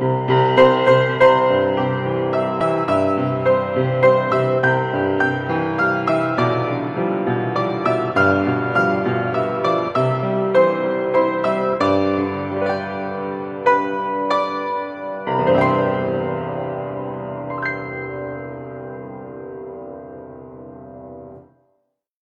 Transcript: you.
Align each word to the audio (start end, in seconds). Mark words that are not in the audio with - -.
you. 0.00 0.47